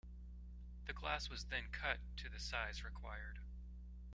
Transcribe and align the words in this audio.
The 0.87 0.93
glass 0.93 1.29
was 1.29 1.43
then 1.45 1.65
cut 1.71 1.99
to 2.17 2.27
the 2.27 2.39
size 2.39 2.83
required. 2.83 3.37